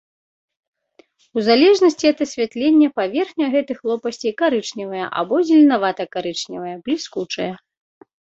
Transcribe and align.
У 1.39 1.43
залежнасці 1.47 2.05
ад 2.13 2.19
асвятлення 2.25 2.87
паверхня 2.99 3.45
гэтых 3.57 3.77
лопасцей 3.91 4.33
карычневая 4.41 5.05
або 5.21 5.35
зеленавата-карычневая, 5.49 6.75
бліскучая. 6.89 7.51